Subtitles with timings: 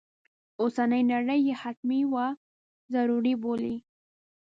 [0.61, 2.15] اوسنی نړی یې حتمي و
[2.93, 3.75] ضروري بولي.